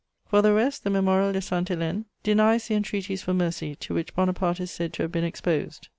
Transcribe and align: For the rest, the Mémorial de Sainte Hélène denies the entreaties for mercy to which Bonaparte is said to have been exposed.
For 0.25 0.41
the 0.41 0.51
rest, 0.51 0.83
the 0.83 0.89
Mémorial 0.89 1.31
de 1.33 1.41
Sainte 1.43 1.67
Hélène 1.69 2.05
denies 2.23 2.67
the 2.67 2.73
entreaties 2.73 3.21
for 3.21 3.35
mercy 3.35 3.75
to 3.75 3.93
which 3.93 4.15
Bonaparte 4.15 4.59
is 4.61 4.71
said 4.71 4.93
to 4.93 5.03
have 5.03 5.11
been 5.11 5.23
exposed. 5.23 5.89